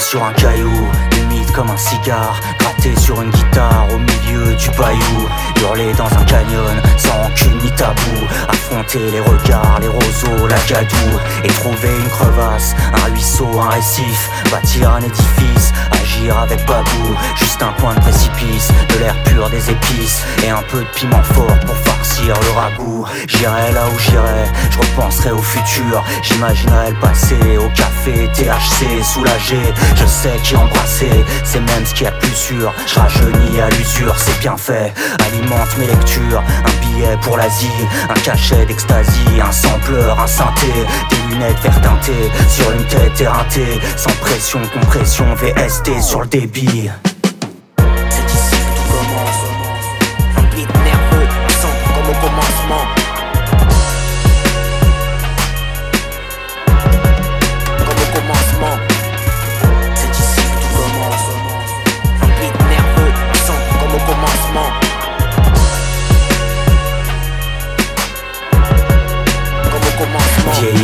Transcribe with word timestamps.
Sur 0.00 0.24
un 0.24 0.32
caillou, 0.32 0.88
humide 1.18 1.50
comme 1.52 1.70
un 1.70 1.76
cigare, 1.76 2.40
gratté 2.58 2.98
sur 2.98 3.20
une 3.20 3.30
guitare 3.30 3.86
au 3.92 3.98
milieu 3.98 4.54
du 4.56 4.70
bayou, 4.70 5.28
hurler 5.60 5.92
dans 5.92 6.06
un 6.06 6.24
canyon 6.24 6.80
sans 6.96 7.12
rancune 7.12 7.58
ni 7.62 7.70
tabou, 7.72 8.26
affronter 8.48 9.10
les 9.10 9.20
regards, 9.20 9.78
les 9.80 9.88
roseaux, 9.88 10.46
la 10.48 10.56
gadou, 10.66 11.18
et 11.44 11.48
trouver 11.48 11.90
une 12.00 12.08
crevasse, 12.08 12.74
un 12.94 13.10
ruisseau, 13.12 13.60
un 13.60 13.68
récif, 13.68 14.30
bâtir 14.50 14.90
un 14.90 15.00
édifice, 15.00 15.72
agir 15.92 16.38
avec 16.38 16.64
babou, 16.66 17.14
juste 17.36 17.62
un 17.62 17.72
point 17.72 17.94
de 17.94 18.00
précipice, 18.00 18.68
de 18.94 18.98
l'air 19.00 19.22
pur 19.24 19.50
des 19.50 19.70
épices, 19.70 20.24
et 20.44 20.50
un 20.50 20.62
peu 20.62 20.80
de 20.80 20.88
piment 20.94 21.22
fort 21.22 21.58
pour 21.66 21.76
le 22.26 22.50
ragoût. 22.50 23.06
J'irai 23.26 23.72
là 23.72 23.86
où 23.86 23.98
j'irai, 23.98 24.44
je 24.70 24.78
repenserai 24.78 25.30
au 25.32 25.42
futur, 25.42 26.04
j'imaginerai 26.22 26.90
le 26.90 27.00
passé, 27.00 27.36
au 27.58 27.68
café, 27.70 28.28
THC, 28.34 29.02
soulagé, 29.02 29.60
je 29.94 30.06
sais 30.06 30.38
qui 30.42 30.56
embrasser, 30.56 31.24
c'est 31.44 31.60
même 31.60 31.84
ce 31.84 31.94
qui 31.94 32.04
est 32.04 32.18
plus 32.18 32.34
sûr, 32.34 32.72
je 32.86 32.98
rajeunis 32.98 33.60
à 33.60 33.68
l'usure, 33.70 34.14
c'est 34.18 34.38
bien 34.40 34.56
fait, 34.56 34.92
alimente 35.26 35.76
mes 35.78 35.86
lectures, 35.86 36.42
un 36.64 36.86
billet 36.86 37.16
pour 37.22 37.36
l'Asie, 37.36 37.68
un 38.08 38.20
cachet 38.20 38.66
d'extasie, 38.66 39.40
un 39.42 39.52
sampleur, 39.52 40.18
un 40.20 40.26
synthé, 40.26 40.72
des 41.10 41.34
lunettes 41.34 41.60
vert 41.62 41.80
teintées, 41.80 42.30
sur 42.48 42.70
une 42.72 42.84
tête 42.84 43.20
éreintée, 43.20 43.80
sans 43.96 44.12
pression, 44.20 44.60
compression, 44.72 45.26
VST 45.34 46.02
sur 46.02 46.20
le 46.20 46.26
débit. 46.26 46.90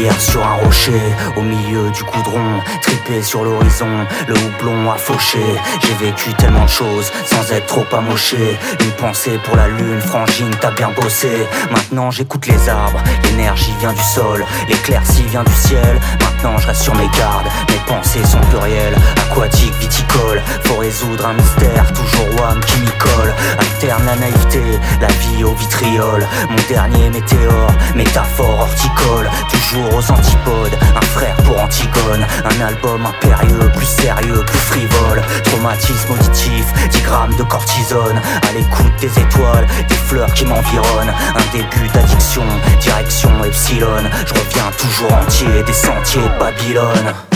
Vieillir 0.05 0.21
sur 0.21 0.47
un 0.47 0.57
rocher, 0.57 1.01
au 1.35 1.41
milieu 1.41 1.91
du 1.91 2.03
goudron, 2.03 2.61
tripé 2.83 3.23
sur 3.23 3.43
l'horizon, 3.43 3.89
le 4.29 4.35
houblon 4.35 4.91
a 4.91 4.97
fauché. 4.99 5.43
J'ai 5.81 5.95
vécu 5.95 6.31
tellement 6.35 6.65
de 6.65 6.69
choses 6.69 7.11
sans 7.25 7.51
être 7.51 7.67
trop 7.67 7.87
amoché. 7.97 8.59
Une 8.81 8.91
pensée 8.93 9.39
pour 9.45 9.57
la 9.57 9.69
lune, 9.69 10.03
frangine, 10.03 10.51
t'as 10.61 10.73
bien 10.73 10.91
bossé. 10.91 11.47
Maintenant 11.71 12.11
j'écoute 12.11 12.47
les 12.47 12.69
arbres, 12.69 13.03
l'énergie 13.25 13.73
vient 13.81 13.95
du 13.95 14.03
sol, 14.03 14.45
l'éclaircie 14.69 15.23
vient 15.31 15.45
du 15.45 15.55
ciel. 15.55 15.99
Maintenant 16.21 16.59
je 16.59 16.67
reste 16.67 16.83
sur 16.83 16.95
mes 16.97 17.09
gardes, 17.17 17.49
mes 17.71 17.81
pensées 17.87 18.25
sont 18.25 18.41
plurielles, 18.51 18.97
aquatiques, 19.31 19.75
viticoles. 19.81 20.43
Faut 20.65 20.77
résoudre 20.77 21.27
un 21.27 21.33
mystère, 21.33 21.91
toujours 21.95 22.41
WAM 22.41 22.61
qui 22.61 22.79
m'y 22.81 22.93
colle. 22.99 23.33
Alterne 23.59 24.05
la 24.05 24.17
naïveté, 24.17 24.63
la 25.01 25.09
vie 25.09 25.45
au 25.45 25.55
vitriol. 25.55 26.27
Mon 26.51 26.69
dernier 26.69 27.09
météore, 27.09 27.73
métaphore 27.95 28.61
horticole. 28.61 29.31
Toujours 29.51 29.94
aux 29.97 30.11
antipodes, 30.11 30.77
un 30.97 31.01
frère 31.01 31.37
pour 31.37 31.61
Antigone. 31.61 32.27
Un 32.45 32.61
album 32.65 33.07
impérieux, 33.07 33.71
plus 33.75 33.87
sérieux, 33.87 34.43
plus 34.47 34.59
frivole. 34.59 35.23
Traumatisme 35.45 36.13
auditif, 36.13 36.67
10 36.91 37.03
grammes 37.03 37.37
de 37.37 37.43
cortisone. 37.45 38.21
À 38.49 38.53
l'écoute 38.53 38.93
des 39.01 39.19
étoiles, 39.19 39.67
des 39.89 39.95
fleurs 39.95 40.33
qui 40.35 40.45
m'environnent. 40.45 41.15
Un 41.35 41.57
début 41.57 41.89
d'addiction, 41.93 42.45
direction 42.81 43.31
Epsilon. 43.45 44.05
Je 44.27 44.35
reviens 44.35 44.71
toujours 44.77 45.13
entier 45.13 45.63
des 45.65 45.73
sentiers 45.73 46.23
de 46.23 46.39
Babylone. 46.39 47.34